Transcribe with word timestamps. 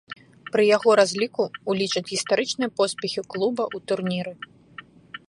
Пры 0.53 0.63
яго 0.77 0.89
разліку 0.99 1.45
улічаць 1.73 2.05
гістарычныя 2.13 2.73
поспехі 2.81 3.21
клуба 3.35 3.63
ў 3.75 3.77
турніры. 3.87 4.33